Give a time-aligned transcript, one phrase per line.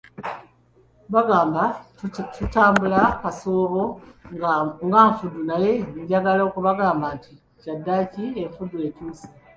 [1.13, 1.63] Bagamba
[2.35, 3.83] tutambula kasoobo
[4.89, 7.31] nga nfudu, naye njagala okubagamba nti
[7.61, 9.27] kyaddaaki enfudu etuuse.